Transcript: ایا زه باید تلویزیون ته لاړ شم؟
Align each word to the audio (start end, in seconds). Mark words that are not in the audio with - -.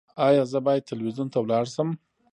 ایا 0.27 0.43
زه 0.51 0.59
باید 0.65 0.87
تلویزیون 0.89 1.27
ته 1.33 1.39
لاړ 1.51 1.65
شم؟ 1.73 1.89